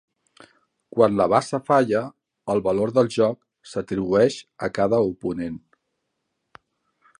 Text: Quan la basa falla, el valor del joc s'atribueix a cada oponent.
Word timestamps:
Quan 0.95 1.17
la 1.19 1.27
basa 1.33 1.59
falla, 1.67 2.01
el 2.55 2.63
valor 2.69 2.95
del 2.97 3.11
joc 3.17 3.45
s'atribueix 3.73 4.41
a 4.69 4.73
cada 4.81 5.03
oponent. 5.13 5.63